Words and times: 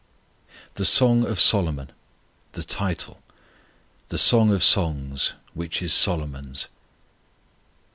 THE 0.73 0.85
SONG 0.85 1.27
OF 1.27 1.39
SOLOMON 1.39 1.91
THE 2.53 2.63
TITLE 2.63 3.21
"_The 4.09 4.17
Song 4.17 4.49
of 4.49 4.63
Songs, 4.63 5.33
which 5.53 5.83
is 5.83 5.93
Solomon's. 5.93 6.69